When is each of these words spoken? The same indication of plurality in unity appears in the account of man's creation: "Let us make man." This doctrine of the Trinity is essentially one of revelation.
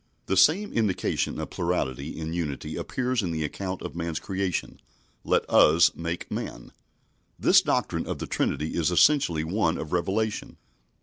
The 0.25 0.35
same 0.35 0.73
indication 0.73 1.39
of 1.39 1.51
plurality 1.51 2.17
in 2.19 2.33
unity 2.33 2.75
appears 2.75 3.21
in 3.21 3.29
the 3.29 3.43
account 3.43 3.83
of 3.83 3.95
man's 3.95 4.19
creation: 4.19 4.81
"Let 5.23 5.47
us 5.47 5.93
make 5.93 6.31
man." 6.31 6.71
This 7.37 7.61
doctrine 7.61 8.07
of 8.07 8.17
the 8.17 8.25
Trinity 8.25 8.73
is 8.75 8.89
essentially 8.89 9.43
one 9.43 9.77
of 9.77 9.93
revelation. 9.93 10.57